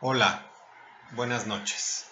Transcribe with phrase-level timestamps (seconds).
[0.00, 0.48] Hola,
[1.16, 2.06] buenas noches.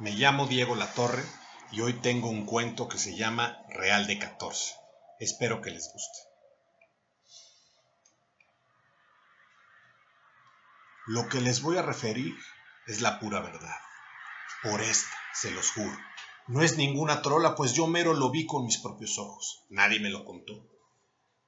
[0.00, 1.22] Me llamo Diego Latorre
[1.70, 4.74] y hoy tengo un cuento que se llama Real de 14.
[5.20, 6.18] Espero que les guste.
[11.06, 12.34] Lo que les voy a referir
[12.88, 13.76] es la pura verdad.
[14.64, 15.96] Por esta, se los juro.
[16.48, 19.64] No es ninguna trola, pues yo mero lo vi con mis propios ojos.
[19.68, 20.54] Nadie me lo contó.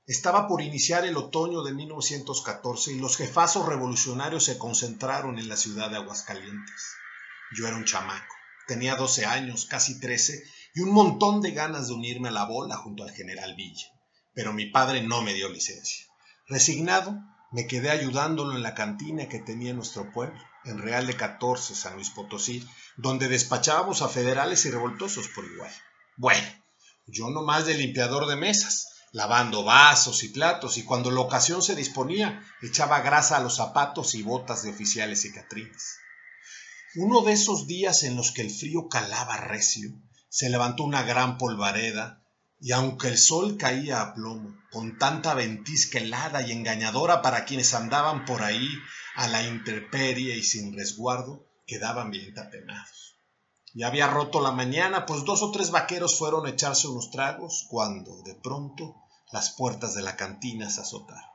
[0.07, 5.57] Estaba por iniciar el otoño de 1914 y los jefazos revolucionarios se concentraron en la
[5.57, 6.95] ciudad de Aguascalientes.
[7.53, 8.35] Yo era un chamaco,
[8.67, 10.43] tenía 12 años, casi 13,
[10.75, 13.87] y un montón de ganas de unirme a la bola junto al general Villa.
[14.35, 16.07] Pero mi padre no me dio licencia.
[16.49, 17.21] Resignado,
[17.53, 21.95] me quedé ayudándolo en la cantina que tenía nuestro pueblo, en Real de 14, San
[21.95, 25.73] Luis Potosí, donde despachábamos a federales y revoltosos por igual.
[26.17, 26.47] Bueno,
[27.07, 31.63] yo no más de limpiador de mesas, lavando vasos y platos, y cuando la ocasión
[31.63, 35.99] se disponía, echaba grasa a los zapatos y botas de oficiales y catrines.
[36.97, 39.91] Uno de esos días en los que el frío calaba recio,
[40.29, 42.23] se levantó una gran polvareda,
[42.61, 47.75] y aunque el sol caía a plomo, con tanta ventisca helada y engañadora para quienes
[47.75, 48.69] andaban por ahí
[49.15, 53.17] a la intemperie y sin resguardo, quedaban bien tapenados.
[53.75, 57.67] Ya había roto la mañana, pues dos o tres vaqueros fueron a echarse unos tragos,
[57.69, 58.97] cuando, de pronto,
[59.33, 61.31] las puertas de la cantina se azotaron.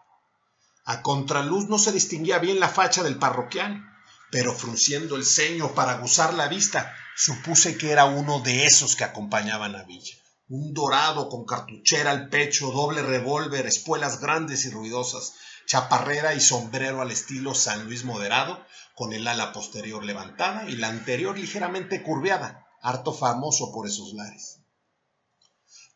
[0.84, 3.84] A contraluz no se distinguía bien la facha del parroquiano,
[4.32, 9.06] pero frunciendo el ceño para aguzar la vista, supuse que era uno de esos que
[9.06, 10.16] acompañaban a Villa.
[10.50, 15.34] Un dorado con cartuchera al pecho, doble revólver, espuelas grandes y ruidosas,
[15.66, 18.64] chaparrera y sombrero al estilo San Luis moderado,
[18.96, 24.62] con el ala posterior levantada y la anterior ligeramente curveada, harto famoso por esos lares.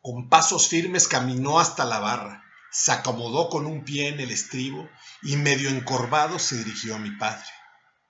[0.02, 4.88] Con pasos firmes caminó hasta la barra, se acomodó con un pie en el estribo
[5.22, 7.44] y medio encorvado se dirigió a mi padre.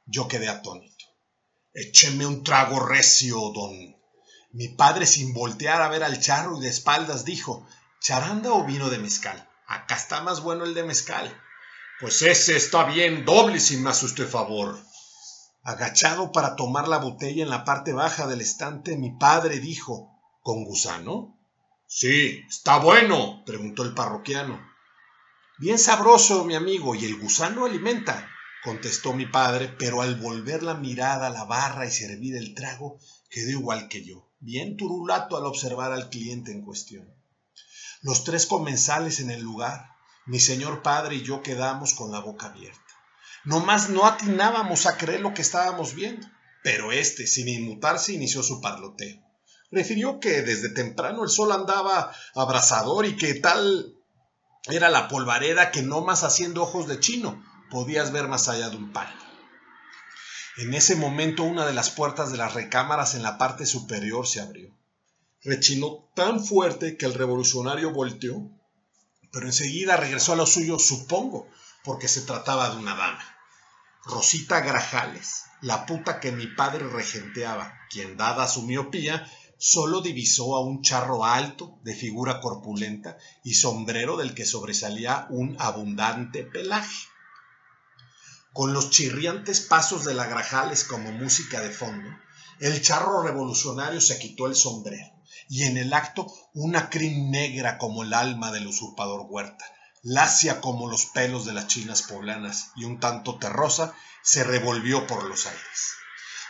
[0.05, 1.05] Yo quedé atónito.
[1.73, 3.97] Écheme un trago recio, don.
[4.53, 7.67] Mi padre, sin voltear a ver al charro y de espaldas, dijo:
[8.01, 9.49] ¿Charanda o vino de mezcal?
[9.67, 11.41] Acá está más bueno el de mezcal.
[12.01, 14.79] Pues ese está bien, doble si me hace usted favor.
[15.63, 20.11] Agachado para tomar la botella en la parte baja del estante, mi padre dijo,
[20.41, 21.39] ¿con gusano?
[21.87, 24.59] Sí, está bueno, preguntó el parroquiano.
[25.59, 28.31] Bien sabroso, mi amigo, y el gusano alimenta,
[28.65, 32.99] contestó mi padre, pero al volver la mirada a la barra y servir el trago,
[33.29, 37.13] quedó igual que yo, bien turulato al observar al cliente en cuestión.
[38.01, 39.91] Los tres comensales en el lugar,
[40.31, 42.79] mi señor padre y yo quedamos con la boca abierta.
[43.43, 46.25] Nomás no atinábamos a creer lo que estábamos viendo,
[46.63, 49.21] pero éste, sin inmutarse, inició su parloteo.
[49.73, 53.97] Refirió que desde temprano el sol andaba abrasador y que tal
[54.69, 58.77] era la polvareda que no más haciendo ojos de chino podías ver más allá de
[58.77, 59.19] un palo.
[60.59, 64.41] En ese momento una de las puertas de las recámaras en la parte superior se
[64.41, 64.71] abrió.
[65.43, 68.60] Rechinó tan fuerte que el revolucionario volteó
[69.33, 71.49] pero enseguida regresó a lo suyo, supongo,
[71.85, 73.25] porque se trataba de una dama.
[74.05, 80.65] Rosita Grajales, la puta que mi padre regenteaba, quien dada su miopía, solo divisó a
[80.65, 87.07] un charro alto, de figura corpulenta y sombrero del que sobresalía un abundante pelaje.
[88.53, 92.09] Con los chirriantes pasos de la Grajales como música de fondo,
[92.59, 95.20] el charro revolucionario se quitó el sombrero
[95.51, 99.65] y en el acto una crin negra como el alma del usurpador Huerta,
[100.01, 105.25] lacia como los pelos de las chinas poblanas y un tanto terrosa, se revolvió por
[105.25, 105.91] los aires.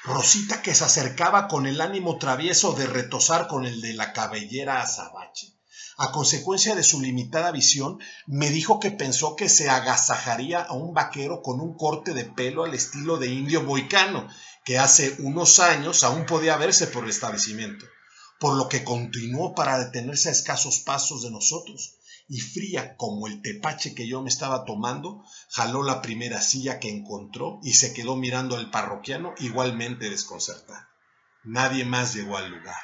[0.05, 4.83] Rosita que se acercaba con el ánimo travieso de retosar con el de la cabellera
[4.83, 5.47] azabache.
[5.97, 10.93] A consecuencia de su limitada visión, me dijo que pensó que se agasajaría a un
[10.93, 14.28] vaquero con un corte de pelo al estilo de indio boicano,
[14.62, 17.87] que hace unos años aún podía verse por el establecimiento
[18.41, 23.43] por lo que continuó para detenerse a escasos pasos de nosotros, y fría como el
[23.43, 28.17] tepache que yo me estaba tomando, jaló la primera silla que encontró y se quedó
[28.17, 30.87] mirando al parroquiano igualmente desconcertado.
[31.45, 32.83] Nadie más llegó al lugar.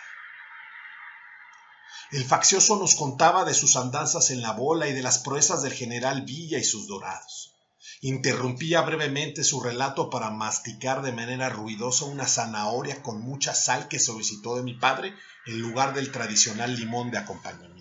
[2.12, 5.73] El faccioso nos contaba de sus andanzas en la bola y de las proezas del
[5.73, 7.55] general Villa y sus dorados.
[8.03, 13.99] Interrumpía brevemente su relato para masticar de manera ruidosa una zanahoria con mucha sal que
[13.99, 15.14] solicitó de mi padre
[15.46, 17.76] en lugar del tradicional limón de acompañamiento.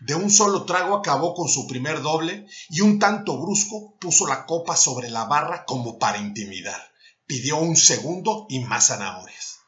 [0.00, 4.46] De un solo trago acabó con su primer doble y un tanto brusco puso la
[4.46, 6.90] copa sobre la barra como para intimidar.
[7.26, 9.60] Pidió un segundo y más zanahorias.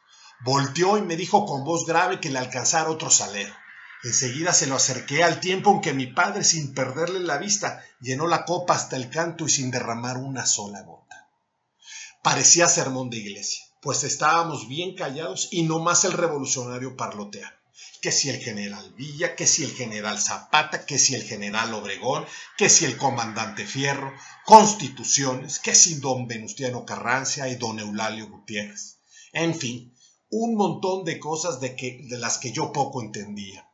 [0.45, 3.55] Volteó y me dijo con voz grave que le alcanzara otro salero.
[4.03, 8.27] Enseguida se lo acerqué al tiempo en que mi padre, sin perderle la vista, llenó
[8.27, 11.31] la copa hasta el canto y sin derramar una sola gota.
[12.23, 17.55] Parecía sermón de iglesia, pues estábamos bien callados y no más el revolucionario parloteaba
[18.05, 22.27] que si el general Villa, que si el general Zapata, que si el general Obregón,
[22.59, 24.13] que si el comandante Fierro,
[24.45, 28.99] constituciones, que si don Venustiano Carrancia y don Eulalio Gutiérrez.
[29.33, 29.97] En fin,
[30.29, 33.67] un montón de cosas de, que, de las que yo poco entendía.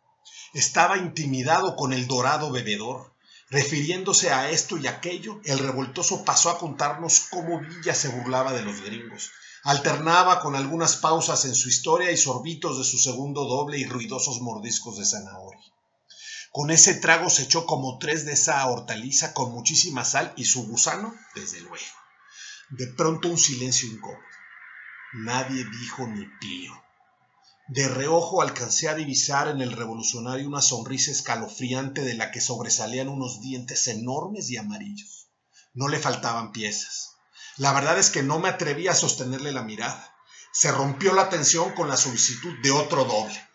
[0.54, 3.16] Estaba intimidado con el dorado bebedor.
[3.50, 8.62] Refiriéndose a esto y aquello, el revoltoso pasó a contarnos cómo Villa se burlaba de
[8.62, 13.78] los gringos, Alternaba con algunas pausas en su historia y sorbitos de su segundo doble
[13.78, 15.72] y ruidosos mordiscos de zanahoria.
[16.50, 20.66] Con ese trago se echó como tres de esa hortaliza con muchísima sal y su
[20.66, 21.84] gusano, desde luego.
[22.70, 24.18] De pronto un silencio incómodo.
[25.12, 26.72] Nadie dijo ni pío.
[27.68, 33.08] De reojo alcancé a divisar en el revolucionario una sonrisa escalofriante de la que sobresalían
[33.08, 35.28] unos dientes enormes y amarillos.
[35.74, 37.09] No le faltaban piezas.
[37.56, 40.14] La verdad es que no me atreví a sostenerle la mirada.
[40.52, 43.48] Se rompió la tensión con la solicitud de otro doble.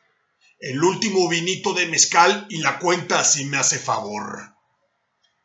[0.60, 4.56] El último vinito de mezcal y la cuenta si me hace favor.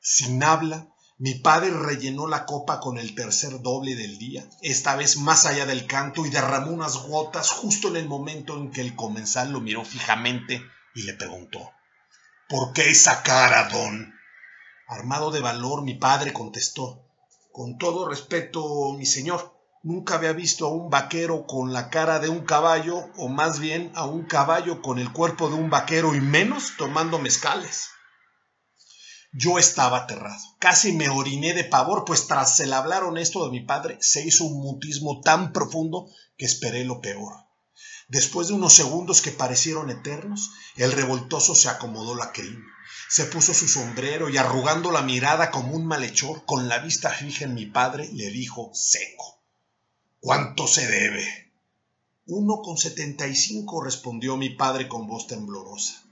[0.01, 0.89] Sin habla,
[1.19, 5.67] mi padre rellenó la copa con el tercer doble del día, esta vez más allá
[5.67, 9.61] del canto, y derramó unas gotas justo en el momento en que el comensal lo
[9.61, 10.63] miró fijamente
[10.95, 11.73] y le preguntó
[12.49, 14.15] ¿Por qué esa cara, don?
[14.89, 17.10] Armado de valor, mi padre contestó
[17.53, 22.29] con todo respeto, mi señor, nunca había visto a un vaquero con la cara de
[22.29, 26.21] un caballo, o más bien a un caballo con el cuerpo de un vaquero y
[26.21, 27.89] menos tomando mezcales.
[29.33, 33.61] Yo estaba aterrado, casi me oriné de pavor, pues tras el hablar honesto de mi
[33.65, 37.35] padre se hizo un mutismo tan profundo que esperé lo peor.
[38.09, 42.61] Después de unos segundos que parecieron eternos, el revoltoso se acomodó la crin
[43.11, 47.45] se puso su sombrero y arrugando la mirada como un malhechor, con la vista fija
[47.45, 49.43] en mi padre, le dijo seco.
[50.21, 51.53] ¿Cuánto se debe?
[52.27, 56.05] Uno con setenta y cinco, respondió mi padre con voz temblorosa.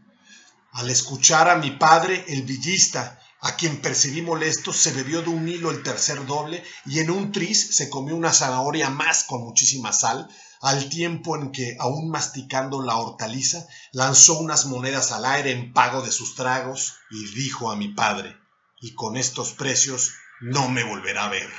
[0.73, 5.49] Al escuchar a mi padre, el villista, a quien percibí molesto, se bebió de un
[5.49, 9.93] hilo el tercer doble y en un tris se comió una zanahoria más con muchísima
[9.93, 10.29] sal,
[10.61, 16.03] al tiempo en que, aún masticando la hortaliza, lanzó unas monedas al aire en pago
[16.03, 18.37] de sus tragos y dijo a mi padre,
[18.81, 21.51] y con estos precios no me volverá a ver.